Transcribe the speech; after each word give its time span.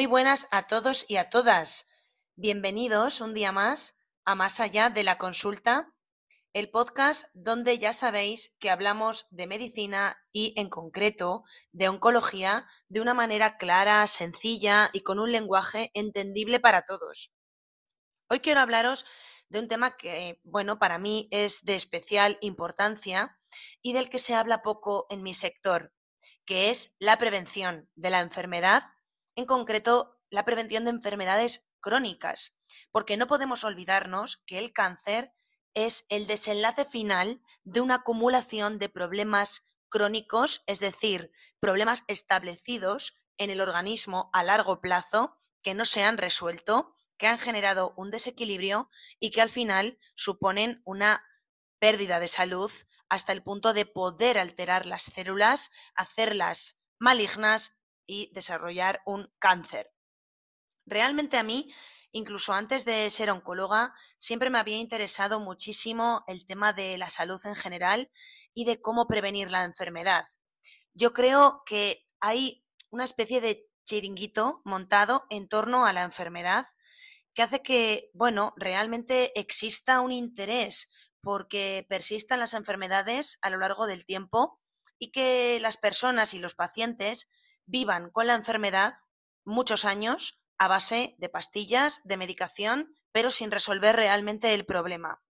Muy 0.00 0.06
buenas 0.06 0.48
a 0.50 0.66
todos 0.66 1.04
y 1.08 1.18
a 1.18 1.28
todas. 1.28 1.84
Bienvenidos 2.34 3.20
un 3.20 3.34
día 3.34 3.52
más 3.52 3.98
a 4.24 4.34
Más 4.34 4.58
allá 4.58 4.88
de 4.88 5.04
la 5.04 5.18
consulta, 5.18 5.92
el 6.54 6.70
podcast 6.70 7.26
donde 7.34 7.76
ya 7.76 7.92
sabéis 7.92 8.56
que 8.60 8.70
hablamos 8.70 9.26
de 9.28 9.46
medicina 9.46 10.16
y 10.32 10.54
en 10.56 10.70
concreto 10.70 11.44
de 11.72 11.90
oncología 11.90 12.66
de 12.88 13.02
una 13.02 13.12
manera 13.12 13.58
clara, 13.58 14.06
sencilla 14.06 14.88
y 14.94 15.02
con 15.02 15.18
un 15.18 15.32
lenguaje 15.32 15.90
entendible 15.92 16.60
para 16.60 16.86
todos. 16.86 17.30
Hoy 18.30 18.40
quiero 18.40 18.60
hablaros 18.60 19.04
de 19.50 19.58
un 19.58 19.68
tema 19.68 19.98
que, 19.98 20.40
bueno, 20.44 20.78
para 20.78 20.98
mí 20.98 21.28
es 21.30 21.62
de 21.66 21.76
especial 21.76 22.38
importancia 22.40 23.38
y 23.82 23.92
del 23.92 24.08
que 24.08 24.18
se 24.18 24.34
habla 24.34 24.62
poco 24.62 25.06
en 25.10 25.22
mi 25.22 25.34
sector, 25.34 25.92
que 26.46 26.70
es 26.70 26.94
la 26.98 27.18
prevención 27.18 27.90
de 27.96 28.08
la 28.08 28.20
enfermedad 28.20 28.82
en 29.40 29.46
concreto 29.46 30.20
la 30.30 30.44
prevención 30.44 30.84
de 30.84 30.90
enfermedades 30.90 31.66
crónicas, 31.80 32.56
porque 32.92 33.16
no 33.16 33.26
podemos 33.26 33.64
olvidarnos 33.64 34.42
que 34.46 34.58
el 34.58 34.72
cáncer 34.72 35.32
es 35.74 36.04
el 36.08 36.26
desenlace 36.26 36.84
final 36.84 37.42
de 37.64 37.80
una 37.80 37.96
acumulación 37.96 38.78
de 38.78 38.88
problemas 38.88 39.66
crónicos, 39.88 40.62
es 40.66 40.78
decir, 40.78 41.32
problemas 41.58 42.04
establecidos 42.06 43.16
en 43.38 43.50
el 43.50 43.60
organismo 43.60 44.30
a 44.32 44.44
largo 44.44 44.80
plazo 44.80 45.36
que 45.62 45.74
no 45.74 45.84
se 45.84 46.04
han 46.04 46.18
resuelto, 46.18 46.94
que 47.16 47.26
han 47.26 47.38
generado 47.38 47.94
un 47.96 48.10
desequilibrio 48.10 48.90
y 49.18 49.30
que 49.30 49.40
al 49.40 49.50
final 49.50 49.98
suponen 50.14 50.82
una 50.84 51.24
pérdida 51.78 52.20
de 52.20 52.28
salud 52.28 52.70
hasta 53.08 53.32
el 53.32 53.42
punto 53.42 53.72
de 53.72 53.86
poder 53.86 54.38
alterar 54.38 54.86
las 54.86 55.04
células, 55.04 55.70
hacerlas 55.94 56.78
malignas 56.98 57.79
y 58.10 58.28
desarrollar 58.32 59.02
un 59.06 59.32
cáncer. 59.38 59.92
Realmente 60.84 61.36
a 61.36 61.44
mí, 61.44 61.72
incluso 62.10 62.52
antes 62.52 62.84
de 62.84 63.08
ser 63.08 63.30
oncóloga, 63.30 63.94
siempre 64.16 64.50
me 64.50 64.58
había 64.58 64.78
interesado 64.78 65.38
muchísimo 65.38 66.24
el 66.26 66.44
tema 66.44 66.72
de 66.72 66.98
la 66.98 67.08
salud 67.08 67.40
en 67.44 67.54
general 67.54 68.10
y 68.52 68.64
de 68.64 68.82
cómo 68.82 69.06
prevenir 69.06 69.52
la 69.52 69.62
enfermedad. 69.62 70.24
Yo 70.92 71.12
creo 71.12 71.62
que 71.64 72.04
hay 72.18 72.64
una 72.90 73.04
especie 73.04 73.40
de 73.40 73.68
chiringuito 73.84 74.60
montado 74.64 75.26
en 75.30 75.48
torno 75.48 75.86
a 75.86 75.92
la 75.92 76.02
enfermedad 76.02 76.66
que 77.32 77.42
hace 77.42 77.62
que, 77.62 78.10
bueno, 78.12 78.54
realmente 78.56 79.38
exista 79.38 80.00
un 80.00 80.10
interés 80.10 80.90
porque 81.22 81.86
persistan 81.88 82.40
las 82.40 82.54
enfermedades 82.54 83.38
a 83.40 83.50
lo 83.50 83.58
largo 83.58 83.86
del 83.86 84.04
tiempo 84.04 84.58
y 84.98 85.12
que 85.12 85.60
las 85.60 85.76
personas 85.76 86.34
y 86.34 86.40
los 86.40 86.56
pacientes 86.56 87.28
vivan 87.70 88.10
con 88.10 88.26
la 88.26 88.34
enfermedad 88.34 88.94
muchos 89.44 89.84
años 89.84 90.42
a 90.58 90.68
base 90.68 91.14
de 91.18 91.28
pastillas, 91.28 92.00
de 92.04 92.16
medicación, 92.16 92.98
pero 93.12 93.30
sin 93.30 93.50
resolver 93.50 93.96
realmente 93.96 94.52
el 94.54 94.66
problema. 94.66 95.22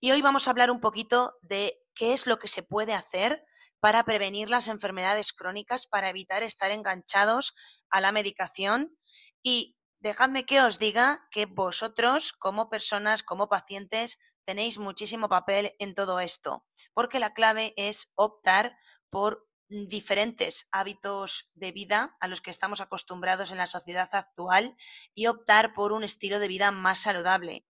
Y 0.00 0.10
hoy 0.10 0.22
vamos 0.22 0.46
a 0.46 0.50
hablar 0.50 0.70
un 0.70 0.80
poquito 0.80 1.38
de 1.40 1.80
qué 1.94 2.12
es 2.12 2.26
lo 2.26 2.38
que 2.38 2.48
se 2.48 2.62
puede 2.62 2.94
hacer 2.94 3.44
para 3.80 4.04
prevenir 4.04 4.50
las 4.50 4.68
enfermedades 4.68 5.32
crónicas, 5.32 5.86
para 5.86 6.08
evitar 6.08 6.42
estar 6.42 6.70
enganchados 6.70 7.54
a 7.90 8.00
la 8.00 8.12
medicación. 8.12 8.96
Y 9.42 9.76
dejadme 10.00 10.46
que 10.46 10.60
os 10.60 10.78
diga 10.78 11.26
que 11.30 11.46
vosotros, 11.46 12.32
como 12.32 12.68
personas, 12.68 13.22
como 13.22 13.48
pacientes, 13.48 14.18
tenéis 14.44 14.78
muchísimo 14.78 15.28
papel 15.28 15.74
en 15.78 15.94
todo 15.94 16.20
esto, 16.20 16.64
porque 16.92 17.18
la 17.18 17.34
clave 17.34 17.74
es 17.76 18.12
optar 18.16 18.76
por 19.10 19.47
diferentes 19.68 20.68
hábitos 20.72 21.50
de 21.54 21.72
vida 21.72 22.16
a 22.20 22.28
los 22.28 22.40
que 22.40 22.50
estamos 22.50 22.80
acostumbrados 22.80 23.52
en 23.52 23.58
la 23.58 23.66
sociedad 23.66 24.08
actual 24.12 24.76
y 25.14 25.26
optar 25.26 25.74
por 25.74 25.92
un 25.92 26.04
estilo 26.04 26.38
de 26.38 26.48
vida 26.48 26.70
más 26.70 27.00
saludable. 27.00 27.66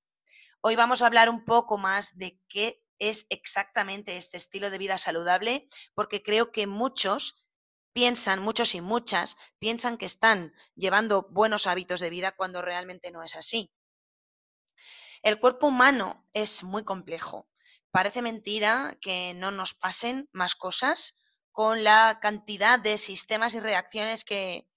Hoy 0.60 0.76
vamos 0.76 1.02
a 1.02 1.06
hablar 1.06 1.28
un 1.28 1.44
poco 1.44 1.78
más 1.78 2.18
de 2.18 2.40
qué 2.48 2.82
es 2.98 3.26
exactamente 3.30 4.16
este 4.16 4.36
estilo 4.36 4.70
de 4.70 4.78
vida 4.78 4.98
saludable, 4.98 5.68
porque 5.94 6.22
creo 6.22 6.52
que 6.52 6.66
muchos 6.66 7.42
piensan, 7.92 8.42
muchos 8.42 8.74
y 8.74 8.80
muchas, 8.80 9.36
piensan 9.58 9.96
que 9.96 10.06
están 10.06 10.52
llevando 10.74 11.28
buenos 11.30 11.66
hábitos 11.66 12.00
de 12.00 12.10
vida 12.10 12.32
cuando 12.32 12.62
realmente 12.62 13.10
no 13.10 13.22
es 13.22 13.36
así. 13.36 13.72
El 15.22 15.40
cuerpo 15.40 15.68
humano 15.68 16.26
es 16.34 16.62
muy 16.62 16.84
complejo. 16.84 17.48
Parece 17.90 18.20
mentira 18.20 18.98
que 19.00 19.32
no 19.34 19.50
nos 19.50 19.74
pasen 19.74 20.28
más 20.32 20.54
cosas, 20.54 21.15
con 21.56 21.84
la 21.84 22.18
cantidad 22.20 22.78
de 22.78 22.98
sistemas 22.98 23.54
y 23.54 23.60
reacciones 23.60 24.26
que, 24.26 24.68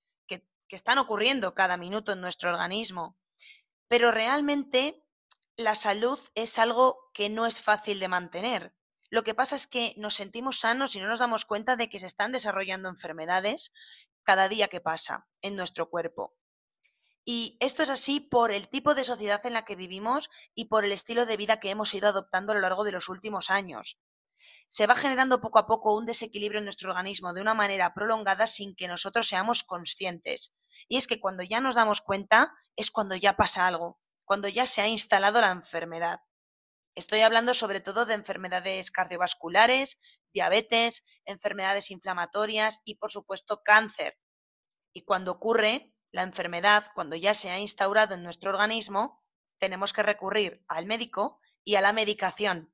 están 0.70 0.98
ocurriendo 1.00 1.54
cada 1.54 1.76
minuto 1.76 2.14
en 2.14 2.22
nuestro 2.22 2.52
organismo. 2.52 3.18
Pero 3.90 4.12
realmente 4.12 5.04
la 5.58 5.76
salud 5.76 6.20
es 6.36 6.58
algo 6.58 7.12
que 7.14 7.28
no 7.28 7.48
es 7.48 7.60
fácil 7.60 8.00
de 8.00 8.08
mantener. 8.08 8.74
Lo 9.10 9.24
que 9.24 9.34
pasa 9.34 9.58
es 9.58 9.68
que 9.68 9.94
nos 9.98 10.14
sentimos 10.14 10.60
sanos 10.60 10.96
y 10.96 11.00
no 11.00 11.08
nos 11.08 11.20
damos 11.20 11.44
cuenta 11.44 11.76
de 11.76 11.90
que 11.90 12.00
se 12.00 12.06
están 12.06 12.32
desarrollando 12.32 12.88
enfermedades 12.88 13.74
cada 14.24 14.48
día 14.48 14.70
que 14.70 14.80
pasa 14.80 15.28
en 15.42 15.58
nuestro 15.58 15.90
cuerpo. 15.90 16.34
Y 17.26 17.58
esto 17.60 17.84
es 17.84 17.90
así 17.90 18.22
por 18.22 18.54
el 18.54 18.70
tipo 18.70 18.96
de 18.96 19.04
sociedad 19.04 19.46
en 19.46 19.54
la 19.54 19.66
que 19.66 19.76
vivimos 19.76 20.30
y 20.54 20.66
por 20.66 20.86
el 20.86 20.94
estilo 20.94 21.26
de 21.26 21.36
vida 21.36 21.60
que 21.60 21.72
hemos 21.72 21.94
ido 21.94 22.08
adoptando 22.08 22.54
a 22.54 22.56
lo 22.56 22.62
largo 22.62 22.86
de 22.86 22.94
los 22.94 23.10
últimos 23.10 23.50
años 23.50 24.00
se 24.70 24.86
va 24.86 24.96
generando 24.96 25.42
poco 25.42 25.58
a 25.58 25.66
poco 25.66 25.96
un 25.96 26.06
desequilibrio 26.06 26.60
en 26.60 26.66
nuestro 26.66 26.92
organismo 26.92 27.34
de 27.34 27.42
una 27.42 27.56
manera 27.56 27.96
prolongada 27.96 28.46
sin 28.46 28.76
que 28.76 28.88
nosotros 28.88 29.28
seamos 29.28 29.64
conscientes. 29.64 30.54
Y 30.88 30.98
es 30.98 31.08
que 31.08 31.20
cuando 31.20 31.44
ya 31.44 31.60
nos 31.60 31.74
damos 31.74 32.02
cuenta 32.02 32.54
es 32.76 32.92
cuando 32.92 33.16
ya 33.16 33.36
pasa 33.36 33.66
algo, 33.66 34.00
cuando 34.26 34.48
ya 34.48 34.68
se 34.68 34.82
ha 34.82 34.88
instalado 34.88 35.42
la 35.42 35.50
enfermedad. 35.50 36.20
Estoy 36.94 37.22
hablando 37.22 37.56
sobre 37.56 37.80
todo 37.80 38.06
de 38.06 38.14
enfermedades 38.14 38.92
cardiovasculares, 38.92 40.00
diabetes, 40.34 41.04
enfermedades 41.26 41.90
inflamatorias 41.90 42.82
y 42.86 43.00
por 43.00 43.12
supuesto 43.12 43.64
cáncer. 43.64 44.20
Y 44.94 45.02
cuando 45.02 45.32
ocurre 45.32 45.92
la 46.12 46.22
enfermedad, 46.22 46.92
cuando 46.94 47.16
ya 47.16 47.34
se 47.34 47.50
ha 47.50 47.58
instaurado 47.58 48.14
en 48.14 48.22
nuestro 48.22 48.52
organismo, 48.52 49.24
tenemos 49.58 49.94
que 49.94 50.04
recurrir 50.04 50.64
al 50.68 50.86
médico 50.86 51.40
y 51.64 51.74
a 51.74 51.82
la 51.82 51.92
medicación 51.92 52.72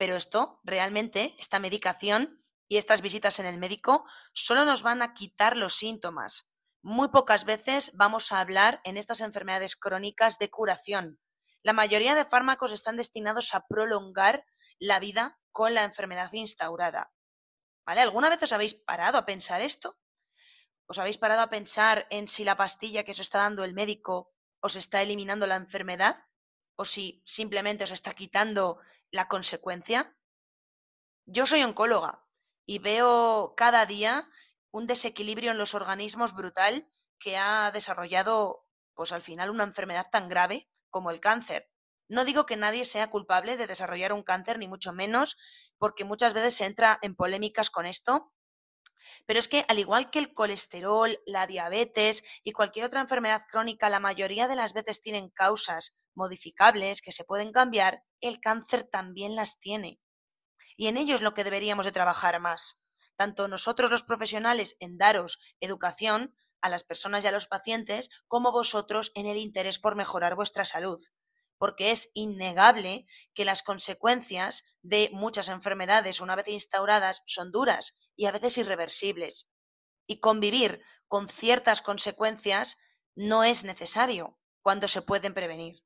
pero 0.00 0.16
esto, 0.16 0.60
realmente, 0.64 1.34
esta 1.38 1.58
medicación 1.58 2.40
y 2.68 2.78
estas 2.78 3.02
visitas 3.02 3.38
en 3.38 3.44
el 3.44 3.58
médico 3.58 4.06
solo 4.32 4.64
nos 4.64 4.82
van 4.82 5.02
a 5.02 5.12
quitar 5.12 5.58
los 5.58 5.74
síntomas. 5.74 6.48
Muy 6.80 7.08
pocas 7.08 7.44
veces 7.44 7.90
vamos 7.92 8.32
a 8.32 8.40
hablar 8.40 8.80
en 8.84 8.96
estas 8.96 9.20
enfermedades 9.20 9.76
crónicas 9.76 10.38
de 10.38 10.48
curación. 10.48 11.20
La 11.62 11.74
mayoría 11.74 12.14
de 12.14 12.24
fármacos 12.24 12.72
están 12.72 12.96
destinados 12.96 13.54
a 13.54 13.66
prolongar 13.68 14.46
la 14.78 15.00
vida 15.00 15.38
con 15.52 15.74
la 15.74 15.84
enfermedad 15.84 16.32
instaurada. 16.32 17.12
¿Vale? 17.84 18.00
¿Alguna 18.00 18.30
vez 18.30 18.42
os 18.42 18.52
habéis 18.52 18.72
parado 18.72 19.18
a 19.18 19.26
pensar 19.26 19.60
esto? 19.60 19.98
¿Os 20.86 20.96
habéis 20.96 21.18
parado 21.18 21.42
a 21.42 21.50
pensar 21.50 22.06
en 22.08 22.26
si 22.26 22.44
la 22.44 22.56
pastilla 22.56 23.04
que 23.04 23.12
os 23.12 23.20
está 23.20 23.40
dando 23.40 23.64
el 23.64 23.74
médico 23.74 24.32
os 24.60 24.76
está 24.76 25.02
eliminando 25.02 25.46
la 25.46 25.56
enfermedad? 25.56 26.24
¿O 26.74 26.86
si 26.86 27.22
simplemente 27.26 27.84
os 27.84 27.90
está 27.90 28.14
quitando 28.14 28.80
la 29.10 29.28
consecuencia? 29.28 30.16
Yo 31.26 31.46
soy 31.46 31.62
oncóloga 31.62 32.26
y 32.66 32.78
veo 32.78 33.54
cada 33.56 33.86
día 33.86 34.28
un 34.70 34.86
desequilibrio 34.86 35.50
en 35.50 35.58
los 35.58 35.74
organismos 35.74 36.34
brutal 36.34 36.90
que 37.18 37.36
ha 37.36 37.70
desarrollado, 37.72 38.66
pues 38.94 39.12
al 39.12 39.22
final, 39.22 39.50
una 39.50 39.64
enfermedad 39.64 40.06
tan 40.10 40.28
grave 40.28 40.70
como 40.88 41.10
el 41.10 41.20
cáncer. 41.20 41.70
No 42.08 42.24
digo 42.24 42.46
que 42.46 42.56
nadie 42.56 42.84
sea 42.84 43.10
culpable 43.10 43.56
de 43.56 43.66
desarrollar 43.66 44.12
un 44.12 44.22
cáncer, 44.22 44.58
ni 44.58 44.66
mucho 44.66 44.92
menos, 44.92 45.36
porque 45.78 46.04
muchas 46.04 46.34
veces 46.34 46.54
se 46.56 46.66
entra 46.66 46.98
en 47.02 47.14
polémicas 47.14 47.70
con 47.70 47.86
esto, 47.86 48.32
pero 49.26 49.38
es 49.38 49.48
que 49.48 49.64
al 49.68 49.78
igual 49.78 50.10
que 50.10 50.18
el 50.18 50.32
colesterol, 50.32 51.20
la 51.26 51.46
diabetes 51.46 52.24
y 52.42 52.52
cualquier 52.52 52.86
otra 52.86 53.00
enfermedad 53.00 53.42
crónica, 53.48 53.88
la 53.90 54.00
mayoría 54.00 54.48
de 54.48 54.56
las 54.56 54.72
veces 54.72 55.00
tienen 55.00 55.30
causas 55.30 55.96
modificables 56.14 57.02
que 57.02 57.12
se 57.12 57.24
pueden 57.24 57.52
cambiar, 57.52 58.02
el 58.20 58.40
cáncer 58.40 58.84
también 58.84 59.36
las 59.36 59.58
tiene. 59.58 60.00
Y 60.76 60.88
en 60.88 60.96
ello 60.96 61.14
es 61.14 61.20
lo 61.20 61.34
que 61.34 61.44
deberíamos 61.44 61.84
de 61.84 61.92
trabajar 61.92 62.40
más. 62.40 62.80
Tanto 63.16 63.48
nosotros 63.48 63.90
los 63.90 64.02
profesionales 64.02 64.76
en 64.80 64.96
daros 64.96 65.38
educación 65.60 66.34
a 66.62 66.68
las 66.68 66.84
personas 66.84 67.24
y 67.24 67.26
a 67.26 67.32
los 67.32 67.46
pacientes, 67.46 68.10
como 68.26 68.52
vosotros 68.52 69.12
en 69.14 69.26
el 69.26 69.38
interés 69.38 69.78
por 69.78 69.96
mejorar 69.96 70.36
vuestra 70.36 70.64
salud. 70.64 71.00
Porque 71.58 71.90
es 71.90 72.10
innegable 72.14 73.06
que 73.34 73.44
las 73.44 73.62
consecuencias 73.62 74.64
de 74.82 75.10
muchas 75.12 75.48
enfermedades 75.48 76.20
una 76.20 76.36
vez 76.36 76.48
instauradas 76.48 77.22
son 77.26 77.52
duras 77.52 77.96
y 78.16 78.26
a 78.26 78.32
veces 78.32 78.56
irreversibles. 78.58 79.50
Y 80.06 80.20
convivir 80.20 80.82
con 81.06 81.28
ciertas 81.28 81.82
consecuencias 81.82 82.78
no 83.14 83.44
es 83.44 83.64
necesario 83.64 84.38
cuando 84.62 84.88
se 84.88 85.02
pueden 85.02 85.34
prevenir. 85.34 85.82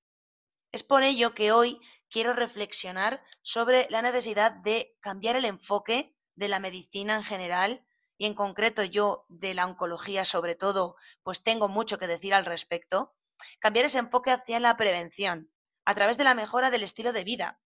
Es 0.75 0.83
por 0.83 1.05
ello 1.05 1.37
que 1.37 1.53
hoy 1.53 1.81
quiero 2.11 2.33
reflexionar 2.33 3.23
sobre 3.43 3.87
la 3.91 4.03
necesidad 4.03 4.51
de 4.51 4.97
cambiar 4.99 5.37
el 5.37 5.45
enfoque 5.45 6.17
de 6.35 6.49
la 6.49 6.59
medicina 6.59 7.15
en 7.15 7.23
general 7.23 7.87
y 8.19 8.27
en 8.27 8.35
concreto 8.35 8.83
yo 8.83 9.25
de 9.29 9.55
la 9.55 9.67
oncología 9.67 10.25
sobre 10.25 10.57
todo, 10.57 10.97
pues 11.23 11.45
tengo 11.45 11.69
mucho 11.69 11.97
que 11.97 12.09
decir 12.09 12.35
al 12.35 12.45
respecto, 12.45 13.15
cambiar 13.61 13.87
ese 13.87 14.01
enfoque 14.01 14.33
hacia 14.33 14.59
la 14.59 14.77
prevención, 14.77 15.49
a 15.85 15.95
través 15.95 16.19
de 16.19 16.25
la 16.25 16.35
mejora 16.35 16.73
del 16.73 16.83
estilo 16.83 17.13
de 17.13 17.23
vida. 17.23 17.61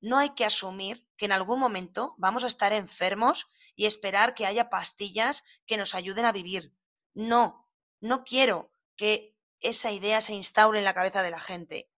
No 0.00 0.16
hay 0.16 0.30
que 0.30 0.46
asumir 0.46 1.06
que 1.18 1.26
en 1.26 1.32
algún 1.32 1.60
momento 1.60 2.14
vamos 2.16 2.44
a 2.44 2.46
estar 2.46 2.72
enfermos 2.72 3.46
y 3.76 3.84
esperar 3.84 4.34
que 4.34 4.46
haya 4.46 4.70
pastillas 4.70 5.44
que 5.66 5.76
nos 5.76 5.94
ayuden 5.94 6.24
a 6.24 6.32
vivir. 6.32 6.72
No, 7.12 7.68
no 8.00 8.24
quiero 8.24 8.72
que 8.96 9.36
esa 9.60 9.92
idea 9.92 10.22
se 10.22 10.32
instaure 10.32 10.78
en 10.78 10.86
la 10.86 10.94
cabeza 10.94 11.22
de 11.22 11.30
la 11.30 11.40
gente, 11.40 11.90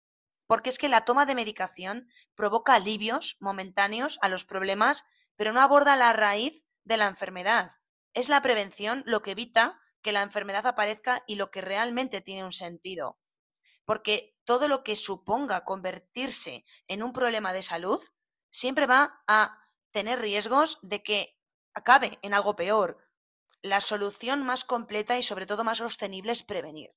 porque 0.48 0.70
es 0.70 0.78
que 0.78 0.90
la 0.90 1.06
toma 1.06 1.26
de 1.26 1.36
medicación 1.36 2.10
provoca 2.36 2.76
alivios 2.76 3.38
momentáneos 3.40 4.20
a 4.22 4.30
los 4.30 4.46
problemas, 4.46 5.06
pero 5.36 5.54
no 5.54 5.62
aborda 5.62 5.96
la 5.96 6.14
raíz 6.14 6.66
de 6.84 6.98
la 6.98 7.08
enfermedad. 7.08 7.72
Es 8.14 8.30
la 8.30 8.42
prevención 8.42 9.04
lo 9.06 9.22
que 9.22 9.32
evita 9.32 9.82
que 10.02 10.12
la 10.12 10.22
enfermedad 10.22 10.68
aparezca 10.68 11.24
y 11.28 11.36
lo 11.36 11.50
que 11.50 11.62
realmente 11.62 12.22
tiene 12.22 12.46
un 12.46 12.54
sentido. 12.54 13.20
Porque 13.86 14.38
todo 14.46 14.68
lo 14.68 14.84
que 14.84 14.96
suponga 14.96 15.66
convertirse 15.66 16.64
en 16.88 17.02
un 17.02 17.12
problema 17.12 17.54
de 17.54 17.64
salud 17.64 18.02
siempre 18.50 18.86
va 18.86 19.24
a 19.28 19.60
tener 19.92 20.20
riesgos 20.20 20.78
de 20.82 21.02
que 21.02 21.40
acabe 21.74 22.20
en 22.22 22.34
algo 22.34 22.56
peor. 22.56 23.00
La 23.62 23.82
solución 23.82 24.44
más 24.44 24.64
completa 24.64 25.18
y 25.18 25.24
sobre 25.24 25.46
todo 25.46 25.64
más 25.64 25.80
sostenible 25.80 26.32
es 26.32 26.44
prevenir. 26.44 26.92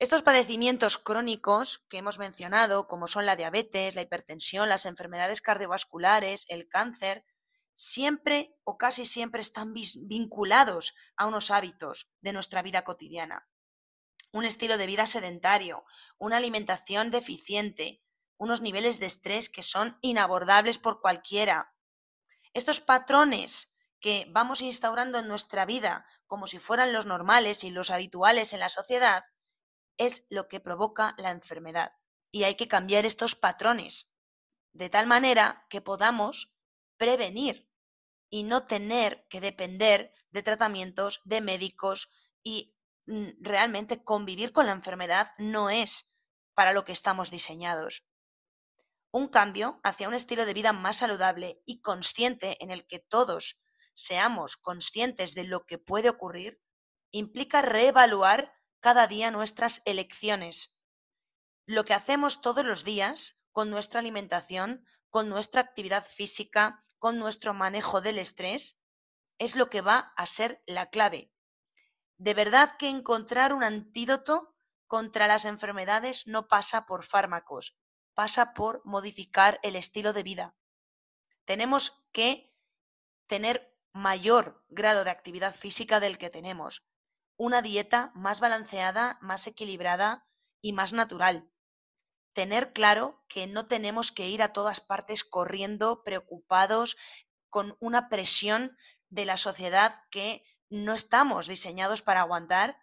Estos 0.00 0.22
padecimientos 0.22 0.96
crónicos 0.96 1.84
que 1.90 1.98
hemos 1.98 2.18
mencionado, 2.18 2.88
como 2.88 3.06
son 3.06 3.26
la 3.26 3.36
diabetes, 3.36 3.94
la 3.94 4.00
hipertensión, 4.00 4.70
las 4.70 4.86
enfermedades 4.86 5.42
cardiovasculares, 5.42 6.46
el 6.48 6.68
cáncer, 6.68 7.26
siempre 7.74 8.56
o 8.64 8.78
casi 8.78 9.04
siempre 9.04 9.42
están 9.42 9.74
vinculados 9.74 10.94
a 11.18 11.26
unos 11.26 11.50
hábitos 11.50 12.10
de 12.22 12.32
nuestra 12.32 12.62
vida 12.62 12.82
cotidiana. 12.82 13.46
Un 14.32 14.46
estilo 14.46 14.78
de 14.78 14.86
vida 14.86 15.06
sedentario, 15.06 15.84
una 16.16 16.38
alimentación 16.38 17.10
deficiente, 17.10 18.02
unos 18.38 18.62
niveles 18.62 19.00
de 19.00 19.06
estrés 19.06 19.50
que 19.50 19.62
son 19.62 19.98
inabordables 20.00 20.78
por 20.78 21.02
cualquiera. 21.02 21.74
Estos 22.54 22.80
patrones 22.80 23.74
que 24.00 24.24
vamos 24.30 24.62
instaurando 24.62 25.18
en 25.18 25.28
nuestra 25.28 25.66
vida 25.66 26.06
como 26.26 26.46
si 26.46 26.58
fueran 26.58 26.94
los 26.94 27.04
normales 27.04 27.64
y 27.64 27.70
los 27.70 27.90
habituales 27.90 28.54
en 28.54 28.60
la 28.60 28.70
sociedad, 28.70 29.24
es 30.00 30.26
lo 30.30 30.48
que 30.48 30.60
provoca 30.60 31.14
la 31.18 31.30
enfermedad. 31.30 31.92
Y 32.32 32.44
hay 32.44 32.54
que 32.54 32.68
cambiar 32.68 33.04
estos 33.04 33.36
patrones 33.36 34.10
de 34.72 34.88
tal 34.88 35.06
manera 35.06 35.66
que 35.68 35.82
podamos 35.82 36.54
prevenir 36.96 37.68
y 38.30 38.44
no 38.44 38.66
tener 38.66 39.26
que 39.28 39.42
depender 39.42 40.14
de 40.30 40.42
tratamientos, 40.42 41.20
de 41.24 41.42
médicos 41.42 42.10
y 42.42 42.74
mm, 43.06 43.28
realmente 43.40 44.02
convivir 44.02 44.52
con 44.52 44.66
la 44.66 44.72
enfermedad 44.72 45.34
no 45.36 45.68
es 45.68 46.10
para 46.54 46.72
lo 46.72 46.84
que 46.84 46.92
estamos 46.92 47.30
diseñados. 47.30 48.06
Un 49.10 49.28
cambio 49.28 49.80
hacia 49.82 50.08
un 50.08 50.14
estilo 50.14 50.46
de 50.46 50.54
vida 50.54 50.72
más 50.72 50.98
saludable 50.98 51.62
y 51.66 51.82
consciente 51.82 52.56
en 52.62 52.70
el 52.70 52.86
que 52.86 53.00
todos 53.00 53.60
seamos 53.92 54.56
conscientes 54.56 55.34
de 55.34 55.44
lo 55.44 55.66
que 55.66 55.76
puede 55.76 56.08
ocurrir 56.08 56.62
implica 57.10 57.60
reevaluar 57.60 58.54
cada 58.80 59.06
día 59.06 59.30
nuestras 59.30 59.82
elecciones. 59.84 60.74
Lo 61.66 61.84
que 61.84 61.94
hacemos 61.94 62.40
todos 62.40 62.64
los 62.64 62.84
días 62.84 63.38
con 63.52 63.70
nuestra 63.70 64.00
alimentación, 64.00 64.84
con 65.08 65.28
nuestra 65.28 65.60
actividad 65.60 66.04
física, 66.04 66.84
con 66.98 67.18
nuestro 67.18 67.54
manejo 67.54 68.00
del 68.00 68.18
estrés, 68.18 68.78
es 69.38 69.56
lo 69.56 69.70
que 69.70 69.80
va 69.80 70.12
a 70.16 70.26
ser 70.26 70.62
la 70.66 70.90
clave. 70.90 71.30
De 72.18 72.34
verdad 72.34 72.76
que 72.78 72.88
encontrar 72.88 73.52
un 73.52 73.62
antídoto 73.62 74.54
contra 74.86 75.26
las 75.26 75.44
enfermedades 75.44 76.26
no 76.26 76.48
pasa 76.48 76.84
por 76.84 77.04
fármacos, 77.04 77.76
pasa 78.14 78.52
por 78.52 78.84
modificar 78.84 79.58
el 79.62 79.76
estilo 79.76 80.12
de 80.12 80.22
vida. 80.22 80.56
Tenemos 81.44 82.04
que 82.12 82.52
tener 83.26 83.74
mayor 83.92 84.64
grado 84.68 85.04
de 85.04 85.10
actividad 85.10 85.54
física 85.54 86.00
del 86.00 86.18
que 86.18 86.30
tenemos, 86.30 86.84
una 87.42 87.62
dieta 87.62 88.12
más 88.14 88.40
balanceada, 88.40 89.18
más 89.22 89.46
equilibrada 89.46 90.26
y 90.60 90.72
más 90.72 90.92
natural 90.92 91.50
tener 92.32 92.72
claro 92.72 93.24
que 93.28 93.46
no 93.46 93.66
tenemos 93.66 94.12
que 94.12 94.28
ir 94.28 94.42
a 94.42 94.52
todas 94.52 94.80
partes 94.80 95.24
corriendo, 95.24 96.02
preocupados, 96.04 96.96
con 97.48 97.76
una 97.80 98.08
presión 98.08 98.76
de 99.08 99.24
la 99.24 99.36
sociedad 99.36 100.02
que 100.10 100.44
no 100.68 100.94
estamos 100.94 101.48
diseñados 101.48 102.02
para 102.02 102.20
aguantar 102.20 102.78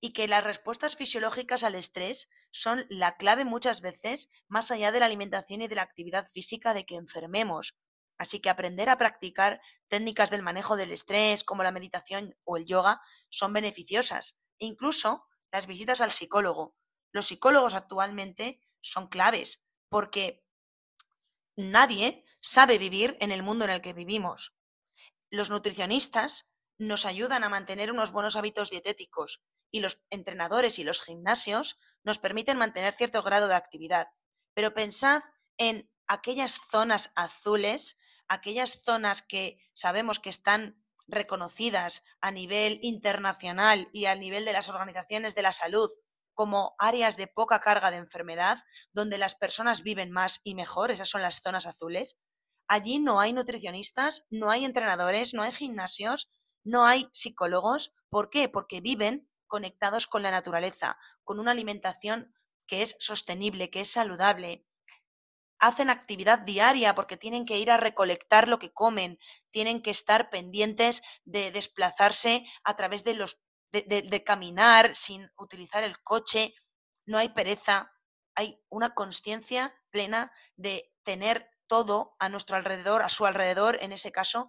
y 0.00 0.12
que 0.12 0.28
las 0.28 0.44
respuestas 0.44 0.94
fisiológicas 0.94 1.64
al 1.64 1.74
estrés 1.74 2.28
son 2.52 2.86
la 2.88 3.16
clave 3.16 3.44
muchas 3.44 3.80
veces, 3.80 4.28
más 4.46 4.70
allá 4.70 4.92
de 4.92 5.00
la 5.00 5.06
alimentación 5.06 5.62
y 5.62 5.68
de 5.68 5.74
la 5.74 5.82
actividad 5.82 6.26
física, 6.26 6.74
de 6.74 6.86
que 6.86 6.94
enfermemos. 6.94 7.76
Así 8.18 8.40
que 8.40 8.50
aprender 8.50 8.88
a 8.88 8.98
practicar 8.98 9.60
técnicas 9.88 10.30
del 10.30 10.42
manejo 10.42 10.76
del 10.76 10.92
estrés, 10.92 11.44
como 11.44 11.62
la 11.62 11.72
meditación 11.72 12.36
o 12.44 12.56
el 12.56 12.64
yoga, 12.64 13.00
son 13.28 13.52
beneficiosas. 13.52 14.38
Incluso 14.58 15.26
las 15.52 15.66
visitas 15.66 16.00
al 16.00 16.12
psicólogo. 16.12 16.76
Los 17.12 17.26
psicólogos 17.26 17.74
actualmente 17.74 18.62
son 18.80 19.08
claves, 19.08 19.64
porque 19.88 20.44
nadie 21.56 22.24
sabe 22.40 22.78
vivir 22.78 23.16
en 23.20 23.32
el 23.32 23.42
mundo 23.42 23.64
en 23.64 23.70
el 23.70 23.82
que 23.82 23.92
vivimos. 23.92 24.56
Los 25.30 25.50
nutricionistas 25.50 26.48
nos 26.78 27.04
ayudan 27.04 27.44
a 27.44 27.48
mantener 27.48 27.90
unos 27.90 28.12
buenos 28.12 28.36
hábitos 28.36 28.70
dietéticos 28.70 29.42
y 29.70 29.80
los 29.80 30.04
entrenadores 30.10 30.78
y 30.78 30.84
los 30.84 31.02
gimnasios 31.02 31.78
nos 32.04 32.18
permiten 32.18 32.58
mantener 32.58 32.94
cierto 32.94 33.22
grado 33.22 33.48
de 33.48 33.54
actividad. 33.54 34.08
Pero 34.54 34.74
pensad 34.74 35.22
en 35.58 35.90
aquellas 36.06 36.60
zonas 36.70 37.12
azules, 37.16 37.98
aquellas 38.28 38.80
zonas 38.84 39.22
que 39.22 39.58
sabemos 39.74 40.18
que 40.18 40.30
están 40.30 40.82
reconocidas 41.06 42.02
a 42.20 42.30
nivel 42.30 42.78
internacional 42.82 43.88
y 43.92 44.06
a 44.06 44.14
nivel 44.14 44.44
de 44.44 44.52
las 44.52 44.68
organizaciones 44.68 45.34
de 45.34 45.42
la 45.42 45.52
salud 45.52 45.90
como 46.34 46.74
áreas 46.78 47.16
de 47.16 47.28
poca 47.28 47.60
carga 47.60 47.90
de 47.90 47.96
enfermedad, 47.96 48.62
donde 48.92 49.16
las 49.16 49.34
personas 49.34 49.82
viven 49.82 50.10
más 50.10 50.40
y 50.44 50.54
mejor, 50.54 50.90
esas 50.90 51.08
son 51.08 51.22
las 51.22 51.40
zonas 51.40 51.66
azules. 51.66 52.18
Allí 52.68 52.98
no 52.98 53.20
hay 53.20 53.32
nutricionistas, 53.32 54.26
no 54.28 54.50
hay 54.50 54.64
entrenadores, 54.64 55.32
no 55.32 55.42
hay 55.42 55.52
gimnasios, 55.52 56.28
no 56.62 56.84
hay 56.84 57.08
psicólogos. 57.12 57.94
¿Por 58.10 58.28
qué? 58.28 58.50
Porque 58.50 58.82
viven 58.82 59.30
conectados 59.46 60.06
con 60.06 60.22
la 60.22 60.30
naturaleza, 60.30 60.98
con 61.24 61.40
una 61.40 61.52
alimentación 61.52 62.34
que 62.66 62.82
es 62.82 62.96
sostenible, 62.98 63.70
que 63.70 63.80
es 63.80 63.90
saludable. 63.90 64.66
Hacen 65.58 65.90
actividad 65.90 66.40
diaria 66.40 66.94
porque 66.94 67.16
tienen 67.16 67.46
que 67.46 67.58
ir 67.58 67.70
a 67.70 67.76
recolectar 67.76 68.48
lo 68.48 68.58
que 68.58 68.72
comen, 68.72 69.18
tienen 69.50 69.82
que 69.82 69.90
estar 69.90 70.30
pendientes 70.30 71.02
de 71.24 71.50
desplazarse 71.50 72.44
a 72.64 72.76
través 72.76 73.04
de 73.04 73.14
los 73.14 73.40
de, 73.72 74.24
caminar 74.24 74.94
sin 74.94 75.30
utilizar 75.36 75.84
el 75.84 76.02
coche, 76.02 76.54
no 77.04 77.18
hay 77.18 77.30
pereza, 77.30 77.92
hay 78.34 78.62
una 78.68 78.94
conciencia 78.94 79.74
plena 79.90 80.32
de 80.56 80.92
tener 81.02 81.50
todo 81.66 82.16
a 82.18 82.28
nuestro 82.28 82.56
alrededor, 82.56 83.02
a 83.02 83.08
su 83.08 83.26
alrededor, 83.26 83.78
en 83.80 83.92
ese 83.92 84.12
caso, 84.12 84.48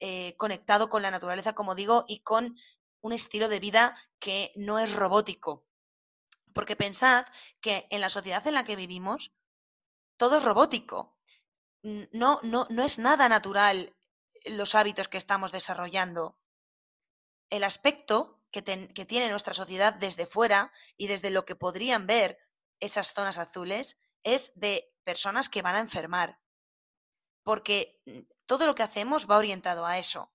eh, 0.00 0.36
conectado 0.36 0.88
con 0.88 1.02
la 1.02 1.10
naturaleza, 1.10 1.54
como 1.54 1.74
digo, 1.74 2.04
y 2.08 2.20
con 2.20 2.56
un 3.00 3.12
estilo 3.12 3.48
de 3.48 3.60
vida 3.60 3.96
que 4.18 4.52
no 4.56 4.78
es 4.78 4.94
robótico. 4.94 5.66
Porque 6.52 6.76
pensad 6.76 7.26
que 7.60 7.86
en 7.90 8.00
la 8.00 8.08
sociedad 8.08 8.46
en 8.46 8.54
la 8.54 8.64
que 8.64 8.76
vivimos, 8.76 9.34
todo 10.16 10.38
es 10.38 10.44
robótico. 10.44 11.18
No, 11.82 12.40
no, 12.42 12.66
no 12.70 12.82
es 12.82 12.98
nada 12.98 13.28
natural 13.28 13.94
los 14.44 14.74
hábitos 14.74 15.08
que 15.08 15.18
estamos 15.18 15.52
desarrollando. 15.52 16.38
El 17.50 17.64
aspecto 17.64 18.44
que, 18.50 18.62
tiene 18.62 19.30
nuestra 19.30 19.54
sociedad 19.54 19.94
desde 19.94 20.26
fuera 20.26 20.72
y 20.96 21.08
desde 21.08 21.30
lo 21.30 21.44
que 21.44 21.56
podrían 21.56 22.06
ver 22.06 22.38
esas 22.80 23.12
zonas 23.12 23.38
azules 23.38 23.98
es 24.22 24.52
de 24.54 24.94
personas 25.02 25.48
que 25.48 25.62
van 25.62 25.74
a 25.74 25.80
enfermar. 25.80 26.40
Porque 27.42 28.00
mm, 28.06 28.20
todo 28.46 28.66
lo 28.66 28.74
que 28.74 28.84
hacemos 28.84 29.28
va 29.28 29.38
orientado 29.38 29.84
a 29.86 29.98
eso. 29.98 30.32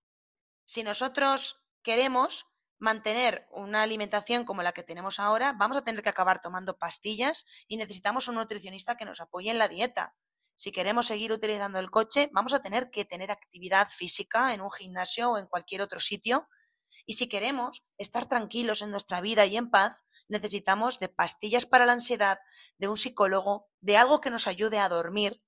Si 0.66 0.84
nosotros 0.84 1.64
queremos 1.82 2.48
mantener 2.80 3.48
una 3.52 3.84
alimentación 3.84 4.46
como 4.46 4.64
la 4.64 4.72
que 4.72 4.84
tenemos 4.84 5.20
ahora, 5.20 5.54
vamos 5.54 5.78
a 5.78 5.84
tener 5.84 6.02
que 6.02 6.10
acabar 6.10 6.42
tomando 6.42 6.78
pastillas 6.78 7.46
y 7.68 7.78
necesitamos 7.78 8.28
un 8.28 8.36
nutricionista 8.36 8.96
que 8.96 9.06
nos 9.06 9.22
apoye 9.22 9.52
en 9.52 9.58
la 9.58 9.68
dieta. 9.68 10.16
Si 10.56 10.72
queremos 10.72 11.08
seguir 11.08 11.32
utilizando 11.32 11.80
el 11.80 11.92
coche, 11.92 12.30
vamos 12.34 12.54
a 12.54 12.62
tener 12.62 12.90
que 12.90 13.06
tener 13.06 13.32
actividad 13.32 13.88
física 13.88 14.54
en 14.54 14.62
un 14.62 14.72
gimnasio 14.72 15.32
o 15.32 15.38
en 15.38 15.48
cualquier 15.48 15.82
otro 15.82 16.00
sitio 16.00 16.48
y 17.10 17.14
si 17.14 17.28
queremos 17.28 17.84
estar 17.98 18.28
tranquilos 18.28 18.84
en 18.84 18.92
nuestra 18.92 19.20
vida 19.20 19.44
y 19.48 19.58
en 19.58 19.72
paz, 19.72 20.04
necesitamos 20.28 21.00
de 21.00 21.10
pastillas 21.10 21.66
para 21.66 21.88
la 21.88 21.94
ansiedad, 21.94 22.38
de 22.78 22.88
un 22.88 22.98
psicólogo, 22.98 23.68
de 23.82 23.98
algo 23.98 24.22
que 24.22 24.30
nos 24.30 24.46
ayude 24.46 24.78
a 24.78 24.90
dormir. 24.90 25.42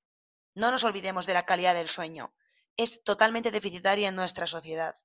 No 0.55 0.71
nos 0.71 0.83
olvidemos 0.83 1.27
de 1.27 1.35
la 1.35 1.45
calidad 1.45 1.75
del 1.75 1.87
sueño. 1.87 2.33
Es 2.77 3.03
totalmente 3.03 3.51
deficitaria 3.51 4.09
en 4.09 4.15
nuestra 4.15 4.47
sociedad. 4.47 4.95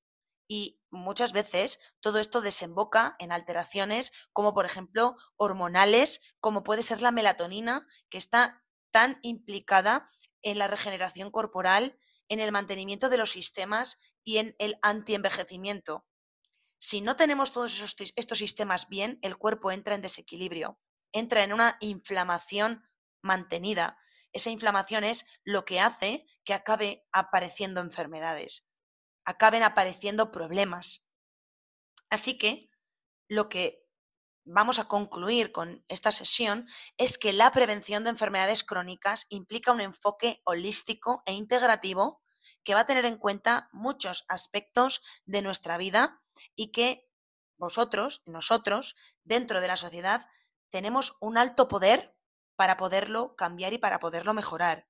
Y 0.49 0.81
muchas 0.91 1.33
veces 1.33 1.81
todo 2.01 2.19
esto 2.19 2.41
desemboca 2.41 3.17
en 3.19 3.33
alteraciones 3.33 4.13
como 4.33 4.55
por 4.55 4.67
ejemplo 4.67 5.17
hormonales, 5.37 6.21
como 6.41 6.63
puede 6.63 6.83
ser 6.83 7.03
la 7.03 7.13
melatonina, 7.13 7.87
que 8.11 8.19
está 8.19 8.65
tan 8.93 9.19
implicada 9.23 10.09
en 10.43 10.59
la 10.59 10.69
regeneración 10.69 11.31
corporal, 11.31 11.99
en 12.29 12.41
el 12.41 12.53
mantenimiento 12.53 13.09
de 13.09 13.19
los 13.19 13.31
sistemas 13.31 13.99
y 14.25 14.39
en 14.39 14.55
el 14.59 14.79
antienvejecimiento. 14.83 16.07
Si 16.79 17.01
no 17.01 17.17
tenemos 17.17 17.53
todos 17.53 17.97
estos 18.17 18.39
sistemas 18.39 18.89
bien, 18.89 19.19
el 19.23 19.37
cuerpo 19.37 19.73
entra 19.73 19.95
en 19.95 20.03
desequilibrio, 20.03 20.79
entra 21.13 21.43
en 21.43 21.53
una 21.53 21.77
inflamación 21.81 22.85
mantenida. 23.23 23.99
Esa 24.33 24.51
inflamación 24.51 25.05
es 25.05 25.27
lo 25.45 25.65
que 25.65 25.81
hace 25.81 26.27
que 26.45 26.55
acabe 26.55 27.05
apareciendo 27.13 27.81
enfermedades, 27.81 28.67
acaben 29.27 29.63
apareciendo 29.63 30.31
problemas. 30.31 31.05
Así 32.09 32.39
que 32.39 32.71
lo 33.29 33.49
que 33.49 33.85
vamos 34.45 34.79
a 34.79 34.87
concluir 34.87 35.53
con 35.53 35.85
esta 35.89 36.13
sesión 36.13 36.69
es 36.97 37.19
que 37.19 37.33
la 37.33 37.51
prevención 37.51 38.05
de 38.05 38.11
enfermedades 38.11 38.65
crónicas 38.65 39.27
implica 39.29 39.73
un 39.73 39.81
enfoque 39.81 40.41
holístico 40.45 41.23
e 41.27 41.33
integrativo 41.33 42.23
que 42.63 42.75
va 42.75 42.81
a 42.81 42.87
tener 42.87 43.05
en 43.05 43.19
cuenta 43.19 43.69
muchos 43.73 44.25
aspectos 44.29 45.03
de 45.25 45.43
nuestra 45.43 45.77
vida 45.77 46.23
y 46.55 46.71
que 46.71 47.11
vosotros, 47.59 48.23
nosotros, 48.27 48.97
dentro 49.25 49.61
de 49.61 49.69
la 49.69 49.77
sociedad, 49.77 50.29
tenemos 50.71 51.17
un 51.21 51.39
alto 51.39 51.69
poder 51.69 52.15
para 52.55 52.77
poderlo 52.77 53.35
cambiar 53.35 53.73
y 53.73 53.79
para 53.79 53.99
poderlo 53.99 54.35
mejorar. 54.35 54.89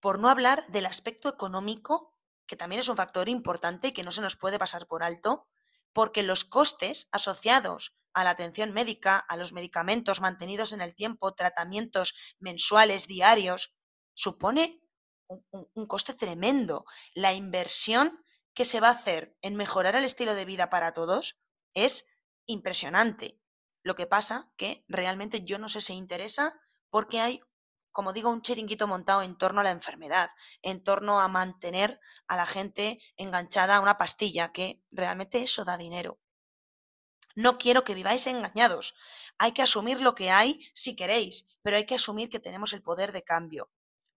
Por 0.00 0.18
no 0.18 0.28
hablar 0.28 0.66
del 0.68 0.86
aspecto 0.86 1.28
económico, 1.28 2.09
que 2.50 2.56
también 2.56 2.80
es 2.80 2.88
un 2.88 2.96
factor 2.96 3.28
importante 3.28 3.92
que 3.92 4.02
no 4.02 4.10
se 4.10 4.20
nos 4.20 4.34
puede 4.34 4.58
pasar 4.58 4.88
por 4.88 5.04
alto, 5.04 5.46
porque 5.92 6.24
los 6.24 6.44
costes 6.44 7.08
asociados 7.12 7.96
a 8.12 8.24
la 8.24 8.30
atención 8.30 8.72
médica, 8.72 9.18
a 9.18 9.36
los 9.36 9.52
medicamentos 9.52 10.20
mantenidos 10.20 10.72
en 10.72 10.80
el 10.80 10.96
tiempo, 10.96 11.32
tratamientos 11.32 12.16
mensuales, 12.40 13.06
diarios, 13.06 13.76
supone 14.14 14.82
un, 15.28 15.86
coste 15.86 16.12
tremendo. 16.12 16.86
La 17.14 17.34
inversión 17.34 18.20
que 18.52 18.64
se 18.64 18.80
va 18.80 18.88
a 18.88 18.98
hacer 18.98 19.36
en 19.42 19.54
mejorar 19.54 19.94
el 19.94 20.04
estilo 20.04 20.34
de 20.34 20.44
vida 20.44 20.70
para 20.70 20.92
todos 20.92 21.38
es 21.72 22.08
impresionante. 22.46 23.40
Lo 23.84 23.94
que 23.94 24.08
pasa 24.08 24.50
que 24.56 24.84
realmente 24.88 25.44
yo 25.44 25.60
no 25.60 25.68
sé 25.68 25.80
si 25.80 25.92
interesa 25.92 26.60
porque 26.90 27.20
hay, 27.20 27.42
como 27.92 28.12
digo, 28.12 28.30
un 28.30 28.42
chiringuito 28.42 28.86
montado 28.86 29.22
en 29.22 29.36
torno 29.36 29.60
a 29.60 29.64
la 29.64 29.70
enfermedad, 29.70 30.30
en 30.62 30.82
torno 30.82 31.20
a 31.20 31.28
mantener 31.28 32.00
a 32.26 32.36
la 32.36 32.46
gente 32.46 33.00
enganchada 33.16 33.76
a 33.76 33.80
una 33.80 33.98
pastilla, 33.98 34.52
que 34.52 34.82
realmente 34.90 35.42
eso 35.42 35.64
da 35.64 35.76
dinero. 35.76 36.18
No 37.34 37.58
quiero 37.58 37.84
que 37.84 37.94
viváis 37.94 38.26
engañados. 38.26 38.94
Hay 39.38 39.52
que 39.52 39.62
asumir 39.62 40.00
lo 40.00 40.14
que 40.14 40.30
hay 40.30 40.68
si 40.74 40.96
queréis, 40.96 41.46
pero 41.62 41.76
hay 41.76 41.86
que 41.86 41.94
asumir 41.94 42.28
que 42.28 42.40
tenemos 42.40 42.72
el 42.72 42.82
poder 42.82 43.12
de 43.12 43.22
cambio 43.22 43.70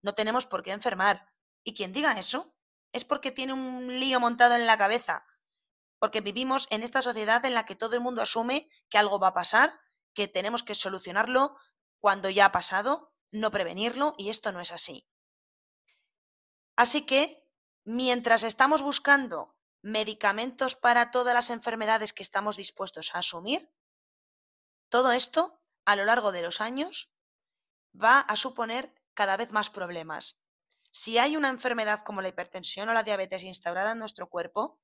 no 0.04 0.12
tenemos 0.12 0.44
por 0.44 0.62
qué 0.62 0.70
enfermar. 0.70 1.32
Y 1.64 1.74
quien 1.74 1.92
diga 1.92 2.12
eso 2.18 2.54
es 2.92 3.04
porque 3.04 3.32
tiene 3.32 3.54
un 3.54 3.88
lío 3.98 4.20
montado 4.20 4.54
en 4.54 4.66
la 4.66 4.76
cabeza, 4.76 5.26
porque 5.98 6.20
vivimos 6.20 6.68
en 6.70 6.82
esta 6.82 7.00
sociedad 7.00 7.44
en 7.46 7.54
la 7.54 7.64
que 7.64 7.74
todo 7.74 7.94
el 7.96 8.02
mundo 8.02 8.20
asume 8.20 8.68
que 8.90 8.98
algo 8.98 9.18
va 9.18 9.28
a 9.28 9.34
pasar, 9.34 9.80
que 10.12 10.28
tenemos 10.28 10.62
que 10.62 10.74
solucionarlo 10.74 11.56
cuando 12.00 12.28
ya 12.28 12.44
ha 12.44 12.52
pasado, 12.52 13.13
no 13.34 13.50
prevenirlo, 13.50 14.14
y 14.16 14.30
esto 14.30 14.52
no 14.52 14.60
es 14.60 14.70
así. 14.70 15.08
Así 16.76 17.04
que, 17.04 17.44
mientras 17.84 18.44
estamos 18.44 18.80
buscando 18.80 19.56
medicamentos 19.82 20.76
para 20.76 21.10
todas 21.10 21.34
las 21.34 21.50
enfermedades 21.50 22.12
que 22.12 22.22
estamos 22.22 22.56
dispuestos 22.56 23.14
a 23.14 23.18
asumir, 23.18 23.70
todo 24.88 25.10
esto, 25.10 25.60
a 25.84 25.96
lo 25.96 26.04
largo 26.04 26.30
de 26.30 26.42
los 26.42 26.60
años, 26.60 27.12
va 27.92 28.20
a 28.20 28.36
suponer 28.36 28.94
cada 29.14 29.36
vez 29.36 29.50
más 29.50 29.68
problemas. 29.68 30.38
Si 30.92 31.18
hay 31.18 31.36
una 31.36 31.48
enfermedad 31.48 32.04
como 32.04 32.22
la 32.22 32.28
hipertensión 32.28 32.88
o 32.88 32.92
la 32.92 33.02
diabetes 33.02 33.42
instaurada 33.42 33.92
en 33.92 33.98
nuestro 33.98 34.28
cuerpo, 34.28 34.78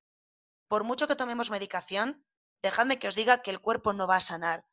por 0.67 0.83
mucho 0.83 1.07
que 1.07 1.15
tomemos 1.15 1.51
medicación, 1.51 2.25
dejadme 2.61 2.99
que 2.99 3.07
os 3.07 3.15
diga 3.15 3.41
que 3.41 3.51
el 3.51 3.61
cuerpo 3.61 3.93
no 3.93 4.07
va 4.07 4.17
a 4.17 4.21
sanar. 4.21 4.65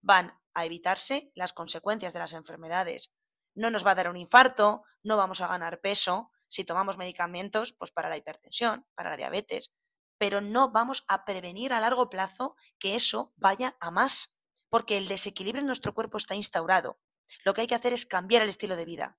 Van 0.00 0.40
a 0.54 0.64
evitarse 0.64 1.30
las 1.34 1.52
consecuencias 1.52 2.14
de 2.14 2.18
las 2.18 2.32
enfermedades. 2.32 3.12
No 3.56 3.70
nos 3.70 3.84
va 3.84 3.90
a 3.90 3.94
dar 3.96 4.08
un 4.08 4.16
infarto, 4.16 4.84
no 5.02 5.16
vamos 5.16 5.40
a 5.40 5.48
ganar 5.48 5.80
peso 5.80 6.30
si 6.46 6.64
tomamos 6.64 6.98
medicamentos 6.98 7.72
pues 7.72 7.90
para 7.90 8.08
la 8.08 8.16
hipertensión, 8.16 8.86
para 8.94 9.10
la 9.10 9.16
diabetes, 9.16 9.72
pero 10.18 10.40
no 10.40 10.70
vamos 10.70 11.04
a 11.08 11.24
prevenir 11.24 11.72
a 11.72 11.80
largo 11.80 12.08
plazo 12.08 12.54
que 12.78 12.94
eso 12.94 13.32
vaya 13.36 13.76
a 13.80 13.90
más, 13.90 14.36
porque 14.68 14.96
el 14.96 15.08
desequilibrio 15.08 15.60
en 15.60 15.66
nuestro 15.66 15.94
cuerpo 15.94 16.18
está 16.18 16.34
instaurado. 16.34 17.00
Lo 17.44 17.54
que 17.54 17.62
hay 17.62 17.66
que 17.66 17.74
hacer 17.74 17.92
es 17.92 18.06
cambiar 18.06 18.42
el 18.42 18.48
estilo 18.48 18.76
de 18.76 18.84
vida. 18.84 19.18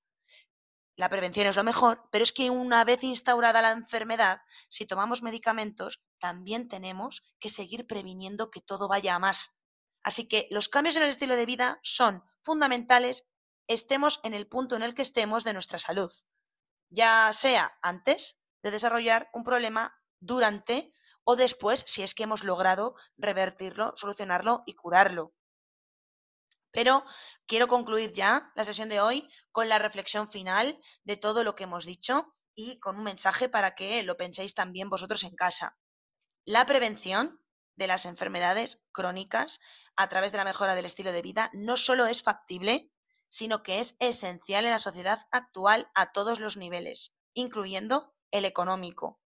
La 0.95 1.09
prevención 1.09 1.45
es 1.45 1.55
lo 1.55 1.63
mejor, 1.63 2.09
pero 2.11 2.23
es 2.23 2.33
que 2.33 2.49
una 2.49 2.83
vez 2.83 3.03
instaurada 3.03 3.61
la 3.61 3.71
enfermedad, 3.71 4.41
si 4.67 4.87
tomamos 4.87 5.21
medicamentos, 5.21 6.01
también 6.19 6.67
tenemos 6.67 7.23
que 7.39 7.49
seguir 7.49 7.85
previniendo 7.85 8.49
que 8.49 8.61
todo 8.61 8.87
vaya 8.87 9.13
a 9.13 9.19
más. 9.19 9.55
Así 10.01 10.27
que 10.27 10.47
los 10.49 10.69
cambios 10.69 10.95
en 10.95 11.03
el 11.03 11.09
estilo 11.09 11.35
de 11.35 11.45
vida 11.45 11.79
son 11.83 12.23
fundamentales, 12.41 13.27
estemos 13.67 14.19
en 14.23 14.33
el 14.33 14.47
punto 14.47 14.75
en 14.75 14.83
el 14.83 14.95
que 14.95 15.01
estemos 15.01 15.43
de 15.43 15.53
nuestra 15.53 15.79
salud, 15.79 16.11
ya 16.89 17.31
sea 17.33 17.77
antes 17.81 18.39
de 18.63 18.71
desarrollar 18.71 19.29
un 19.33 19.43
problema, 19.43 20.01
durante 20.19 20.93
o 21.23 21.35
después, 21.35 21.83
si 21.85 22.03
es 22.03 22.15
que 22.15 22.23
hemos 22.23 22.43
logrado 22.43 22.95
revertirlo, 23.17 23.93
solucionarlo 23.95 24.63
y 24.65 24.75
curarlo. 24.75 25.33
Pero 26.71 27.03
quiero 27.47 27.67
concluir 27.67 28.13
ya 28.13 28.51
la 28.55 28.63
sesión 28.63 28.89
de 28.89 29.01
hoy 29.01 29.29
con 29.51 29.67
la 29.67 29.79
reflexión 29.79 30.29
final 30.29 30.79
de 31.03 31.17
todo 31.17 31.43
lo 31.43 31.55
que 31.55 31.65
hemos 31.65 31.85
dicho 31.85 32.35
y 32.55 32.79
con 32.79 32.97
un 32.97 33.03
mensaje 33.03 33.49
para 33.49 33.75
que 33.75 34.03
lo 34.03 34.17
penséis 34.17 34.53
también 34.53 34.89
vosotros 34.89 35.23
en 35.23 35.35
casa. 35.35 35.77
La 36.45 36.65
prevención 36.65 37.41
de 37.75 37.87
las 37.87 38.05
enfermedades 38.05 38.81
crónicas 38.91 39.59
a 39.95 40.09
través 40.09 40.31
de 40.31 40.37
la 40.39 40.45
mejora 40.45 40.75
del 40.75 40.85
estilo 40.85 41.11
de 41.11 41.21
vida 41.21 41.49
no 41.53 41.77
solo 41.77 42.07
es 42.07 42.23
factible, 42.23 42.91
sino 43.29 43.63
que 43.63 43.79
es 43.79 43.95
esencial 43.99 44.65
en 44.65 44.71
la 44.71 44.79
sociedad 44.79 45.19
actual 45.31 45.89
a 45.95 46.11
todos 46.11 46.39
los 46.39 46.57
niveles, 46.57 47.15
incluyendo 47.33 48.13
el 48.31 48.45
económico. 48.45 49.19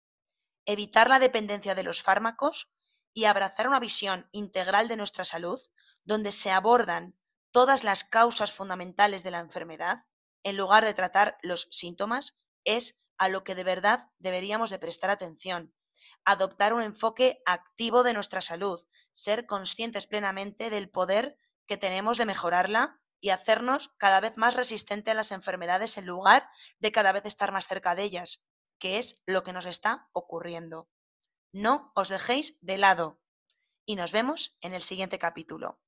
Evitar 0.65 1.09
la 1.09 1.19
dependencia 1.19 1.75
de 1.75 1.83
los 1.83 2.01
fármacos 2.01 2.71
y 3.13 3.25
abrazar 3.25 3.67
una 3.67 3.79
visión 3.79 4.29
integral 4.31 4.87
de 4.87 4.97
nuestra 4.97 5.25
salud, 5.25 5.59
donde 6.03 6.31
se 6.31 6.51
abordan 6.51 7.17
todas 7.51 7.83
las 7.83 8.03
causas 8.03 8.51
fundamentales 8.51 9.23
de 9.23 9.31
la 9.31 9.39
enfermedad, 9.39 10.05
en 10.43 10.55
lugar 10.57 10.85
de 10.85 10.93
tratar 10.93 11.37
los 11.41 11.67
síntomas, 11.71 12.37
es 12.63 13.01
a 13.17 13.27
lo 13.27 13.43
que 13.43 13.55
de 13.55 13.63
verdad 13.63 14.09
deberíamos 14.19 14.69
de 14.69 14.79
prestar 14.79 15.09
atención. 15.09 15.73
Adoptar 16.23 16.73
un 16.73 16.81
enfoque 16.81 17.41
activo 17.45 18.03
de 18.03 18.13
nuestra 18.13 18.41
salud, 18.41 18.79
ser 19.11 19.45
conscientes 19.45 20.07
plenamente 20.07 20.69
del 20.69 20.89
poder 20.89 21.37
que 21.67 21.77
tenemos 21.77 22.17
de 22.17 22.25
mejorarla 22.25 23.01
y 23.21 23.29
hacernos 23.29 23.93
cada 23.97 24.19
vez 24.19 24.37
más 24.37 24.55
resistentes 24.55 25.11
a 25.11 25.15
las 25.15 25.31
enfermedades 25.31 25.97
en 25.97 26.05
lugar 26.05 26.49
de 26.79 26.91
cada 26.91 27.11
vez 27.11 27.25
estar 27.25 27.51
más 27.51 27.67
cerca 27.67 27.95
de 27.95 28.03
ellas, 28.03 28.43
que 28.79 28.97
es 28.97 29.21
lo 29.25 29.43
que 29.43 29.53
nos 29.53 29.65
está 29.65 30.09
ocurriendo. 30.13 30.89
No 31.51 31.91
os 31.95 32.09
dejéis 32.09 32.57
de 32.61 32.77
lado 32.77 33.19
y 33.85 33.95
nos 33.95 34.11
vemos 34.11 34.57
en 34.61 34.73
el 34.73 34.81
siguiente 34.81 35.19
capítulo. 35.19 35.79